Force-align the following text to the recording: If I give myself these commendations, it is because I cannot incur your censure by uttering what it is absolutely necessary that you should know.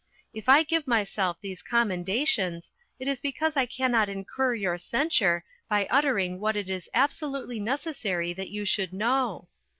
If 0.33 0.49
I 0.49 0.63
give 0.63 0.87
myself 0.87 1.37
these 1.39 1.61
commendations, 1.61 2.71
it 2.97 3.07
is 3.07 3.21
because 3.21 3.55
I 3.55 3.67
cannot 3.67 4.09
incur 4.09 4.55
your 4.55 4.75
censure 4.79 5.43
by 5.69 5.85
uttering 5.91 6.39
what 6.39 6.55
it 6.55 6.71
is 6.71 6.89
absolutely 6.95 7.59
necessary 7.59 8.33
that 8.33 8.49
you 8.49 8.65
should 8.65 8.93
know. 8.93 9.47